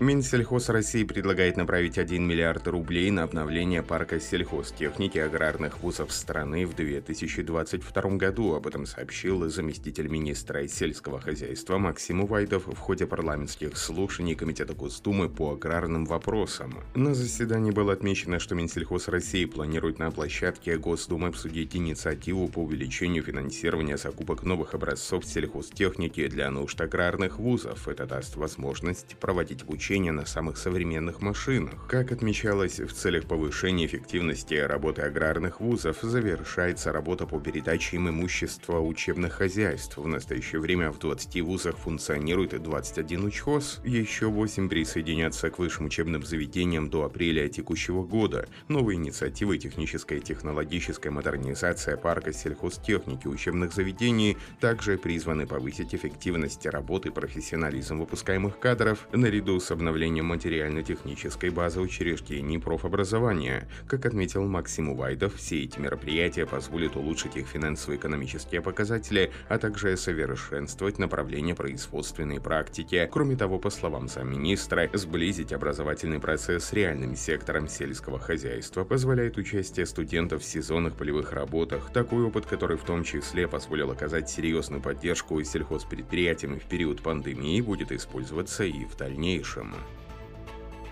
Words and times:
Минсельхоз 0.00 0.68
России 0.68 1.02
предлагает 1.02 1.56
направить 1.56 1.98
1 1.98 2.24
миллиард 2.24 2.68
рублей 2.68 3.10
на 3.10 3.24
обновление 3.24 3.82
парка 3.82 4.20
сельхозтехники 4.20 5.18
аграрных 5.18 5.80
вузов 5.80 6.12
страны 6.12 6.68
в 6.68 6.76
2022 6.76 8.02
году. 8.16 8.54
Об 8.54 8.68
этом 8.68 8.86
сообщил 8.86 9.48
заместитель 9.48 10.06
министра 10.06 10.68
сельского 10.68 11.20
хозяйства 11.20 11.78
Максим 11.78 12.20
Увайдов 12.20 12.68
в 12.68 12.78
ходе 12.78 13.08
парламентских 13.08 13.76
слушаний 13.76 14.36
Комитета 14.36 14.72
Госдумы 14.72 15.28
по 15.28 15.54
аграрным 15.54 16.04
вопросам. 16.04 16.78
На 16.94 17.12
заседании 17.12 17.72
было 17.72 17.92
отмечено, 17.92 18.38
что 18.38 18.54
Минсельхоз 18.54 19.08
России 19.08 19.46
планирует 19.46 19.98
на 19.98 20.12
площадке 20.12 20.78
Госдумы 20.78 21.26
обсудить 21.26 21.74
инициативу 21.74 22.46
по 22.46 22.60
увеличению 22.60 23.24
финансирования 23.24 23.96
закупок 23.96 24.44
новых 24.44 24.74
образцов 24.74 25.24
сельхозтехники 25.24 26.28
для 26.28 26.52
нужд 26.52 26.80
аграрных 26.80 27.40
вузов. 27.40 27.88
Это 27.88 28.06
даст 28.06 28.36
возможность 28.36 29.16
проводить 29.16 29.62
обучение 29.62 29.87
обучения 29.88 30.12
на 30.12 30.26
самых 30.26 30.58
современных 30.58 31.22
машинах. 31.22 31.86
Как 31.88 32.12
отмечалось, 32.12 32.78
в 32.78 32.92
целях 32.92 33.24
повышения 33.24 33.86
эффективности 33.86 34.52
работы 34.52 35.00
аграрных 35.00 35.60
вузов 35.60 36.00
завершается 36.02 36.92
работа 36.92 37.26
по 37.26 37.40
передаче 37.40 37.96
им 37.96 38.10
имущества 38.10 38.80
учебных 38.80 39.32
хозяйств. 39.32 39.96
В 39.96 40.06
настоящее 40.06 40.60
время 40.60 40.92
в 40.92 40.98
20 40.98 41.40
вузах 41.40 41.78
функционирует 41.78 42.62
21 42.62 43.24
учхоз, 43.24 43.80
еще 43.82 44.26
8 44.26 44.68
присоединятся 44.68 45.48
к 45.48 45.58
высшим 45.58 45.86
учебным 45.86 46.22
заведениям 46.22 46.90
до 46.90 47.04
апреля 47.04 47.48
текущего 47.48 48.04
года. 48.04 48.46
Новые 48.68 48.96
инициативы 48.96 49.56
техническая 49.56 50.18
и 50.18 50.22
технологическая 50.22 51.10
модернизация 51.10 51.96
парка 51.96 52.34
сельхозтехники 52.34 53.26
учебных 53.26 53.72
заведений 53.72 54.36
также 54.60 54.98
призваны 54.98 55.46
повысить 55.46 55.94
эффективность 55.94 56.66
работы 56.66 57.08
и 57.08 57.12
профессионализм 57.12 58.00
выпускаемых 58.00 58.58
кадров 58.58 59.08
наряду 59.12 59.58
с 59.58 59.77
обновлением 59.78 60.26
материально-технической 60.26 61.50
базы 61.50 61.80
учреждений 61.80 62.58
профобразования. 62.58 63.68
Как 63.86 64.04
отметил 64.06 64.44
Максим 64.44 64.88
Увайдов, 64.88 65.36
все 65.36 65.62
эти 65.62 65.78
мероприятия 65.78 66.46
позволят 66.46 66.96
улучшить 66.96 67.36
их 67.36 67.46
финансово-экономические 67.46 68.60
показатели, 68.60 69.30
а 69.48 69.58
также 69.58 69.96
совершенствовать 69.96 70.98
направление 70.98 71.54
производственной 71.54 72.40
практики. 72.40 73.08
Кроме 73.12 73.36
того, 73.36 73.60
по 73.60 73.70
словам 73.70 74.08
замминистра, 74.08 74.90
сблизить 74.92 75.52
образовательный 75.52 76.18
процесс 76.18 76.64
с 76.64 76.72
реальным 76.72 77.14
сектором 77.14 77.68
сельского 77.68 78.18
хозяйства 78.18 78.82
позволяет 78.82 79.38
участие 79.38 79.86
студентов 79.86 80.42
в 80.42 80.44
сезонных 80.44 80.94
полевых 80.94 81.32
работах. 81.32 81.92
Такой 81.92 82.24
опыт, 82.24 82.46
который 82.46 82.76
в 82.76 82.82
том 82.82 83.04
числе 83.04 83.46
позволил 83.46 83.92
оказать 83.92 84.28
серьезную 84.28 84.82
поддержку 84.82 85.40
сельхозпредприятиям 85.40 86.58
в 86.58 86.64
период 86.64 87.00
пандемии, 87.00 87.60
будет 87.60 87.92
использоваться 87.92 88.64
и 88.64 88.84
в 88.84 88.96
дальнейшем. 88.96 89.67
someone. 89.70 90.07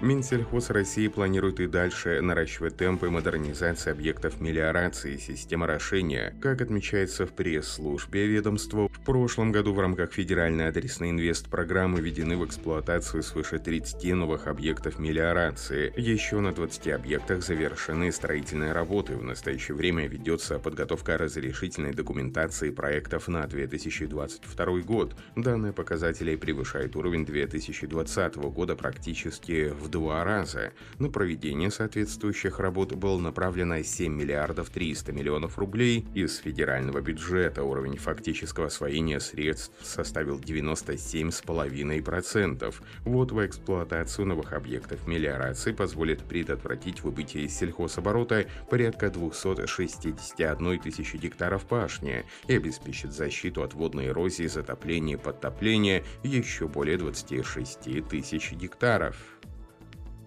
Минсельхоз 0.02 0.68
России 0.68 1.08
планирует 1.08 1.58
и 1.58 1.66
дальше 1.66 2.20
наращивать 2.20 2.76
темпы 2.76 3.08
модернизации 3.08 3.90
объектов 3.90 4.42
мелиорации 4.42 5.14
и 5.14 5.18
системы 5.18 5.64
орошения. 5.64 6.34
Как 6.42 6.60
отмечается 6.60 7.26
в 7.26 7.32
пресс-службе 7.32 8.26
ведомства, 8.26 8.88
в 8.88 9.00
прошлом 9.04 9.52
году 9.52 9.72
в 9.72 9.80
рамках 9.80 10.12
федеральной 10.12 10.68
адресной 10.68 11.10
инвест-программы 11.10 12.00
введены 12.00 12.36
в 12.36 12.44
эксплуатацию 12.44 13.22
свыше 13.22 13.58
30 13.58 14.12
новых 14.14 14.48
объектов 14.48 14.98
мелиорации. 14.98 15.92
Еще 15.96 16.40
на 16.40 16.52
20 16.52 16.88
объектах 16.88 17.42
завершены 17.42 18.12
строительные 18.12 18.72
работы. 18.72 19.16
В 19.16 19.24
настоящее 19.24 19.76
время 19.76 20.06
ведется 20.06 20.58
подготовка 20.58 21.16
разрешительной 21.16 21.94
документации 21.94 22.70
проектов 22.70 23.28
на 23.28 23.46
2022 23.46 24.80
год. 24.80 25.16
Данные 25.36 25.72
показатели 25.72 26.36
превышают 26.36 26.96
уровень 26.96 27.24
2020 27.24 28.36
года 28.36 28.76
практически 28.76 29.70
в 29.70 29.85
в 29.86 29.88
два 29.88 30.22
раза. 30.24 30.72
На 30.98 31.08
проведение 31.08 31.70
соответствующих 31.70 32.58
работ 32.58 32.94
было 32.94 33.20
направлено 33.20 33.80
7 33.82 34.12
миллиардов 34.12 34.70
300 34.70 35.12
миллионов 35.12 35.58
рублей 35.58 36.04
из 36.14 36.38
федерального 36.38 37.00
бюджета. 37.00 37.62
Уровень 37.62 37.96
фактического 37.96 38.66
освоения 38.66 39.20
средств 39.20 39.72
составил 39.82 40.40
97,5%. 40.40 42.74
Вот 43.04 43.32
в 43.32 43.46
эксплуатацию 43.46 44.26
новых 44.26 44.52
объектов 44.52 45.06
мелиорации 45.06 45.70
позволит 45.70 46.24
предотвратить 46.24 47.04
выбытие 47.04 47.44
из 47.44 47.56
сельхозоборота 47.56 48.46
порядка 48.68 49.10
261 49.10 50.80
тысячи 50.80 51.16
гектаров 51.16 51.64
пашни 51.64 52.24
и 52.48 52.56
обеспечит 52.56 53.12
защиту 53.12 53.62
от 53.62 53.74
водной 53.74 54.08
эрозии, 54.08 54.48
затопления 54.48 55.16
и 55.16 55.20
подтопления 55.20 56.02
еще 56.24 56.66
более 56.66 56.98
26 56.98 58.08
тысяч 58.08 58.50
гектаров. 58.52 59.36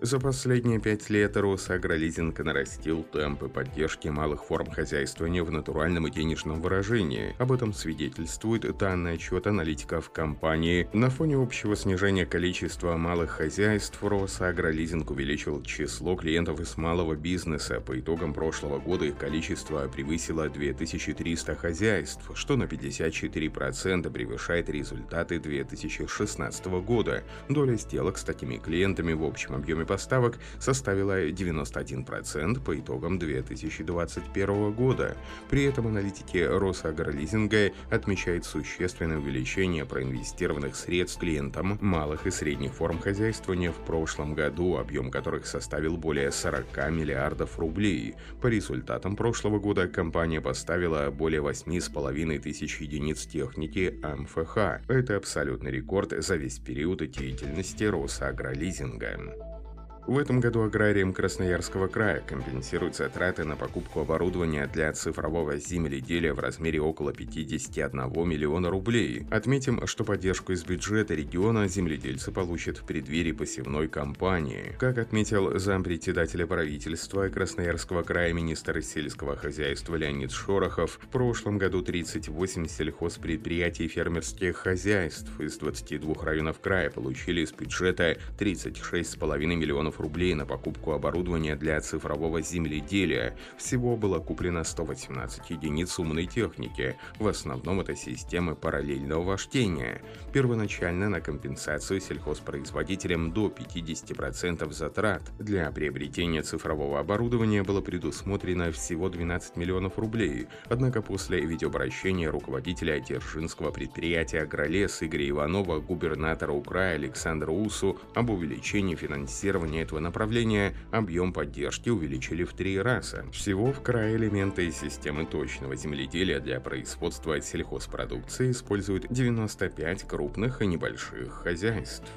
За 0.01 0.17
последние 0.17 0.79
пять 0.79 1.09
лет 1.09 1.35
Росагролизинг 1.35 2.39
нарастил 2.39 3.03
темпы 3.03 3.49
поддержки 3.49 4.07
малых 4.07 4.45
форм 4.45 4.71
хозяйствования 4.71 5.43
в 5.43 5.51
натуральном 5.51 6.07
и 6.07 6.11
денежном 6.11 6.61
выражении. 6.61 7.35
Об 7.37 7.51
этом 7.51 7.73
свидетельствует 7.73 8.77
данный 8.77 9.15
отчет 9.15 9.45
аналитиков 9.45 10.09
компании. 10.09 10.87
На 10.93 11.09
фоне 11.09 11.35
общего 11.35 11.75
снижения 11.75 12.25
количества 12.25 12.95
малых 12.95 13.31
хозяйств 13.31 14.01
Росагролизинг 14.01 15.11
увеличил 15.11 15.61
число 15.63 16.15
клиентов 16.15 16.61
из 16.61 16.77
малого 16.77 17.15
бизнеса. 17.15 17.81
По 17.81 17.99
итогам 17.99 18.33
прошлого 18.33 18.79
года 18.79 19.03
их 19.03 19.17
количество 19.17 19.85
превысило 19.89 20.47
2300 20.47 21.55
хозяйств, 21.55 22.31
что 22.35 22.55
на 22.55 22.63
54% 22.63 24.09
превышает 24.09 24.69
результаты 24.69 25.41
2016 25.41 26.65
года. 26.85 27.25
Доля 27.49 27.75
сделок 27.75 28.17
с 28.17 28.23
такими 28.23 28.55
клиентами 28.55 29.11
в 29.11 29.25
общем 29.25 29.55
объеме 29.55 29.88
поставок 29.89 30.37
составила 30.59 31.29
91% 31.29 32.63
по 32.63 32.79
итогам 32.79 33.17
2021 33.17 34.71
года. 34.71 35.17
При 35.49 35.63
этом 35.63 35.87
аналитики 35.87 36.37
Росагролизинга 36.37 37.71
отмечают 37.89 38.45
существенное 38.45 39.17
увеличение 39.17 39.85
проинвестированных 39.85 40.75
средств 40.75 41.19
клиентам 41.19 41.79
малых 41.81 42.27
и 42.27 42.31
средних 42.31 42.73
форм 42.73 42.99
хозяйствования 42.99 43.71
в 43.71 43.77
прошлом 43.85 44.35
году, 44.35 44.77
объем 44.77 45.09
которых 45.09 45.47
составил 45.47 45.97
более 45.97 46.31
40 46.31 46.91
миллиардов 46.91 47.57
рублей. 47.57 48.13
По 48.41 48.47
результатам 48.47 49.15
прошлого 49.15 49.57
года 49.57 49.87
компания 49.87 50.39
поставила 50.39 51.09
более 51.09 51.41
8,5 51.41 52.39
тысяч 52.39 52.79
единиц 52.79 53.25
техники 53.25 53.99
МФХ. 54.03 54.87
Это 54.87 55.17
абсолютный 55.17 55.71
рекорд 55.71 56.13
за 56.23 56.35
весь 56.35 56.59
период 56.59 56.99
деятельности 57.09 57.85
Росагролизинга. 57.85 59.58
В 60.07 60.17
этом 60.17 60.39
году 60.39 60.63
аграриям 60.63 61.13
Красноярского 61.13 61.87
края 61.87 62.23
компенсируют 62.25 62.95
затраты 62.95 63.43
на 63.43 63.55
покупку 63.55 63.99
оборудования 63.99 64.65
для 64.65 64.91
цифрового 64.91 65.57
земледелия 65.57 66.33
в 66.33 66.39
размере 66.39 66.81
около 66.81 67.13
51 67.13 68.27
миллиона 68.27 68.71
рублей. 68.71 69.27
Отметим, 69.29 69.85
что 69.85 70.03
поддержку 70.03 70.53
из 70.53 70.63
бюджета 70.63 71.13
региона 71.13 71.67
земледельцы 71.67 72.31
получат 72.31 72.77
в 72.77 72.85
преддверии 72.85 73.33
посевной 73.33 73.87
кампании. 73.87 74.75
Как 74.79 74.97
отметил 74.97 75.59
зампредседателя 75.59 76.47
правительства 76.47 77.27
Красноярского 77.29 78.01
края 78.01 78.33
министр 78.33 78.81
сельского 78.81 79.35
хозяйства 79.35 79.95
Леонид 79.95 80.31
Шорохов, 80.31 80.99
в 81.01 81.07
прошлом 81.07 81.59
году 81.59 81.83
38 81.83 82.67
сельхозпредприятий 82.67 83.85
и 83.85 83.87
фермерских 83.87 84.57
хозяйств 84.57 85.39
из 85.39 85.57
22 85.57 86.15
районов 86.23 86.59
края 86.59 86.89
получили 86.89 87.41
из 87.41 87.51
бюджета 87.51 88.17
36,5 88.39 89.45
миллионов 89.45 89.88
рублей 89.97 90.33
на 90.33 90.45
покупку 90.45 90.91
оборудования 90.91 91.55
для 91.55 91.79
цифрового 91.79 92.41
земледелия. 92.41 93.37
Всего 93.57 93.95
было 93.95 94.19
куплено 94.19 94.63
118 94.63 95.49
единиц 95.49 95.97
умной 95.99 96.25
техники. 96.25 96.97
В 97.17 97.27
основном 97.27 97.79
это 97.79 97.95
системы 97.95 98.55
параллельного 98.55 99.23
вождения. 99.23 100.01
Первоначально 100.33 101.07
на 101.07 101.21
компенсацию 101.21 102.01
сельхозпроизводителям 102.01 103.31
до 103.31 103.47
50% 103.47 104.71
затрат. 104.73 105.21
Для 105.39 105.71
приобретения 105.71 106.43
цифрового 106.43 106.99
оборудования 106.99 107.63
было 107.63 107.79
предусмотрено 107.79 108.71
всего 108.73 109.07
12 109.07 109.55
миллионов 109.55 109.97
рублей. 109.97 110.47
Однако 110.67 111.01
после 111.01 111.39
видеообращения 111.39 112.29
руководителя 112.29 112.99
Держинского 112.99 113.71
предприятия 113.71 114.41
«Агролес» 114.41 115.01
Игоря 115.01 115.29
Иванова 115.29 115.79
губернатора 115.79 116.51
Украины 116.51 116.89
Александра 116.99 117.51
Усу 117.51 117.97
об 118.15 118.29
увеличении 118.29 118.95
финансирования 118.95 119.78
этого 119.81 119.99
направления 119.99 120.73
объем 120.91 121.33
поддержки 121.33 121.89
увеличили 121.89 122.43
в 122.43 122.53
три 122.53 122.79
раза. 122.79 123.25
Всего 123.31 123.71
в 123.71 123.81
крае 123.81 124.15
элементы 124.15 124.71
системы 124.71 125.25
точного 125.25 125.75
земледелия 125.75 126.39
для 126.39 126.59
производства 126.59 127.41
сельхозпродукции 127.41 128.51
используют 128.51 129.07
95 129.09 130.03
крупных 130.03 130.61
и 130.61 130.67
небольших 130.67 131.41
хозяйств. 131.43 132.11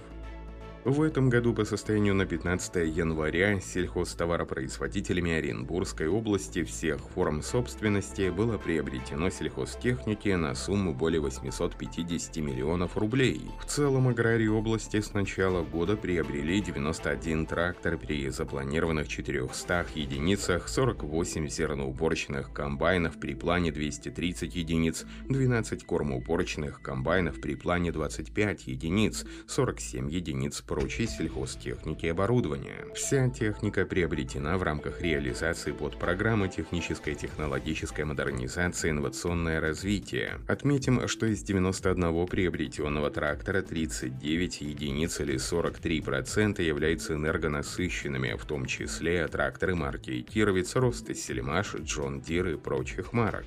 В 0.85 1.03
этом 1.03 1.31
году 1.31 1.55
по 1.55 1.65
состоянию 1.65 2.13
на 2.13 2.27
15 2.27 2.75
января 2.97 3.61
сельхозтоваропроизводителями 3.61 5.31
Оренбургской 5.31 6.09
области 6.09 6.65
всех 6.65 6.99
форм 7.11 7.41
собственности 7.41 8.31
было 8.31 8.59
приобретено 8.59 9.31
сельхозтехники 9.31 10.31
на 10.31 10.57
сумму 10.57 10.93
более 10.93 11.21
850 11.21 12.37
миллионов 12.39 12.97
рублей. 12.97 13.43
В 13.61 13.67
целом 13.67 14.09
аграрии 14.09 14.49
области 14.49 15.01
с 15.01 15.15
начала 15.15 15.63
года 15.63 15.97
приобрели 15.97 16.61
91 16.61 17.47
трактор 17.47 17.97
при 17.97 18.29
запланированных 18.29 19.07
400 19.07 19.87
единицах, 19.95 20.69
48 20.69 21.49
зерноуборочных 21.49 22.53
комбайнов 22.53 23.21
при 23.21 23.35
плане 23.35 23.71
230 23.71 24.53
единиц, 24.57 25.07
12 25.29 25.87
кормоуборочных 25.87 26.83
комбайнов 26.83 27.41
при 27.41 27.55
плане 27.55 27.93
25 27.93 28.67
единиц, 28.67 29.25
47 29.47 30.11
единиц 30.11 30.61
прочей 30.73 31.07
сельхозтехники 31.07 32.07
и 32.07 32.09
оборудования. 32.09 32.87
Вся 32.95 33.29
техника 33.29 33.85
приобретена 33.85 34.57
в 34.57 34.63
рамках 34.63 35.03
реализации 35.03 35.71
подпрограммы 35.71 36.49
технической 36.49 37.13
и 37.13 37.17
технологической 37.17 38.07
модернизации 38.07 38.89
инновационное 38.89 39.61
развитие. 39.61 40.39
Отметим, 40.49 41.07
что 41.09 41.27
из 41.27 41.43
91 41.43 42.27
приобретенного 42.27 43.11
трактора 43.11 43.61
39 43.61 44.63
единиц 44.63 45.21
или 45.21 45.35
43% 45.35 46.63
являются 46.63 47.13
энергонасыщенными, 47.17 48.35
в 48.41 48.47
том 48.47 48.65
числе 48.65 49.29
тракторы 49.29 49.75
марки 49.75 50.23
Кировец, 50.23 50.75
Ростес, 50.75 51.23
Селимаш, 51.23 51.75
Джон 51.83 52.23
Дир 52.23 52.49
и 52.49 52.57
прочих 52.57 53.13
марок. 53.13 53.45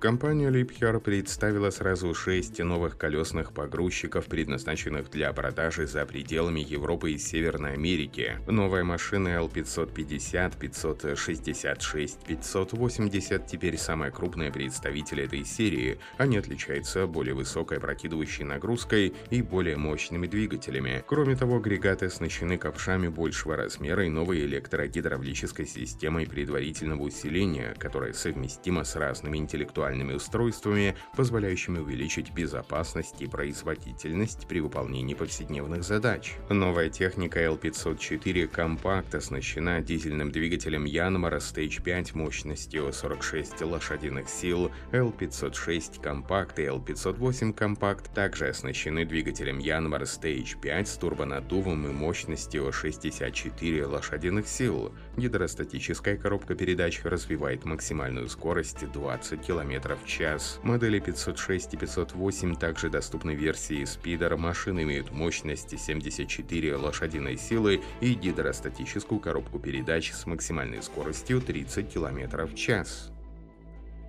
Компания 0.00 0.48
Liebherr 0.48 0.98
представила 0.98 1.68
сразу 1.68 2.14
шесть 2.14 2.58
новых 2.58 2.96
колесных 2.96 3.52
погрузчиков, 3.52 4.24
предназначенных 4.24 5.10
для 5.10 5.30
продажи 5.34 5.86
за 5.86 6.06
пределами 6.06 6.60
Европы 6.60 7.12
и 7.12 7.18
Северной 7.18 7.74
Америки. 7.74 8.38
Новая 8.46 8.82
машина 8.82 9.28
L550, 9.28 10.58
566, 10.58 12.18
580 12.26 13.46
теперь 13.46 13.76
самая 13.76 14.10
крупная 14.10 14.50
представитель 14.50 15.20
этой 15.20 15.44
серии. 15.44 15.98
Они 16.16 16.38
отличаются 16.38 17.06
более 17.06 17.34
высокой 17.34 17.78
прокидывающей 17.78 18.44
нагрузкой 18.44 19.12
и 19.28 19.42
более 19.42 19.76
мощными 19.76 20.26
двигателями. 20.26 21.04
Кроме 21.06 21.36
того, 21.36 21.58
агрегаты 21.58 22.06
оснащены 22.06 22.56
ковшами 22.56 23.08
большего 23.08 23.54
размера 23.54 24.06
и 24.06 24.08
новой 24.08 24.46
электрогидравлической 24.46 25.66
системой 25.66 26.26
предварительного 26.26 27.02
усиления, 27.02 27.74
которая 27.78 28.14
совместима 28.14 28.84
с 28.84 28.96
разными 28.96 29.36
интеллектуальными 29.36 29.89
индивидуальными 29.90 30.14
устройствами, 30.14 30.96
позволяющими 31.16 31.78
увеличить 31.78 32.32
безопасность 32.32 33.20
и 33.20 33.26
производительность 33.26 34.46
при 34.48 34.60
выполнении 34.60 35.14
повседневных 35.14 35.82
задач. 35.82 36.34
Новая 36.48 36.88
техника 36.88 37.40
L504 37.40 38.50
Compact 38.50 39.16
оснащена 39.16 39.80
дизельным 39.80 40.30
двигателем 40.30 40.84
Yanmar 40.84 41.38
Stage 41.38 41.82
5 41.82 42.14
мощностью 42.14 42.92
46 42.92 43.62
лошадиных 43.62 44.28
сил, 44.28 44.70
L506 44.92 46.00
Compact 46.02 46.60
и 46.60 46.66
L508 46.66 47.54
Compact 47.54 48.14
также 48.14 48.48
оснащены 48.48 49.04
двигателем 49.04 49.58
Yanmar 49.58 50.02
Stage 50.02 50.60
5 50.60 50.88
с 50.88 50.96
турбонаддувом 50.96 51.86
и 51.86 51.92
мощностью 51.92 52.72
64 52.72 53.86
лошадиных 53.86 54.46
сил. 54.46 54.92
Гидростатическая 55.16 56.16
коробка 56.16 56.54
передач 56.54 57.00
развивает 57.04 57.64
максимальную 57.64 58.28
скорость 58.28 58.90
20 58.90 59.40
км 59.40 59.79
км 59.80 59.96
в 59.96 60.06
час. 60.06 60.60
Модели 60.62 60.98
506 61.00 61.74
и 61.74 61.76
508 61.76 62.56
также 62.56 62.90
доступны 62.90 63.34
версии 63.34 63.82
Speeder. 63.82 64.36
Машины 64.36 64.82
имеют 64.82 65.10
мощности 65.10 65.76
74 65.76 66.76
лошадиной 66.76 67.36
силы 67.36 67.80
и 68.00 68.14
гидростатическую 68.14 69.20
коробку 69.20 69.58
передач 69.58 70.12
с 70.12 70.26
максимальной 70.26 70.82
скоростью 70.82 71.40
30 71.40 71.92
км 71.92 72.46
в 72.46 72.54
час. 72.54 73.10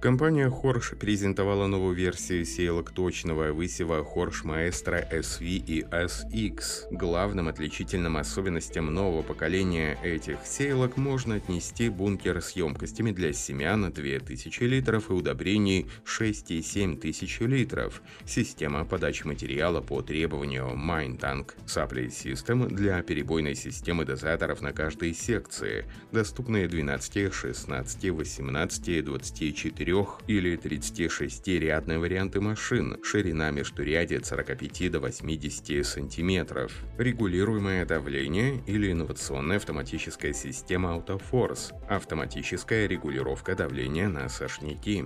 Компания 0.01 0.49
Horsch 0.49 0.95
презентовала 0.95 1.67
новую 1.67 1.93
версию 1.93 2.43
сеялок 2.43 2.89
точного 2.89 3.51
высева 3.51 4.03
Horsch 4.03 4.43
Maestro 4.43 5.07
SV 5.11 5.45
и 5.45 5.83
SX. 5.83 6.87
Главным 6.89 7.47
отличительным 7.47 8.17
особенностям 8.17 8.91
нового 8.91 9.21
поколения 9.21 9.99
этих 10.01 10.39
сеялок 10.43 10.97
можно 10.97 11.35
отнести 11.35 11.87
бункер 11.89 12.41
с 12.41 12.53
емкостями 12.53 13.11
для 13.11 13.31
семян 13.31 13.91
2000 13.91 14.63
литров 14.63 15.11
и 15.11 15.13
удобрений 15.13 15.87
6,7 16.03 16.97
тысяч 16.97 17.39
литров, 17.39 18.01
система 18.25 18.85
подачи 18.85 19.27
материала 19.27 19.81
по 19.81 20.01
требованию 20.01 20.71
MineTank, 20.75 21.51
Supply 21.67 22.07
System 22.07 22.69
для 22.69 23.03
перебойной 23.03 23.53
системы 23.53 24.03
дозаторов 24.05 24.61
на 24.61 24.73
каждой 24.73 25.13
секции, 25.13 25.85
доступные 26.11 26.67
12, 26.67 27.31
16, 27.31 28.09
18, 28.09 29.05
24 29.05 29.90
или 30.27 30.57
36-рядные 30.57 31.99
варианты 31.99 32.39
машин, 32.39 32.97
ширина 33.03 33.51
междурядия 33.51 34.19
от 34.19 34.25
45 34.25 34.91
до 34.91 34.99
80 34.99 35.85
см, 35.85 36.69
регулируемое 36.97 37.85
давление 37.85 38.63
или 38.67 38.91
инновационная 38.91 39.57
автоматическая 39.57 40.33
система 40.33 40.95
AutoForce, 40.95 41.73
автоматическая 41.89 42.87
регулировка 42.87 43.55
давления 43.55 44.07
на 44.07 44.29
сошники. 44.29 45.03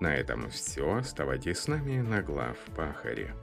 На 0.00 0.14
этом 0.14 0.48
все. 0.50 0.96
Оставайтесь 0.96 1.58
с 1.58 1.68
нами 1.68 2.00
на 2.00 2.22
глав 2.22 2.56
Пахаре. 2.76 3.34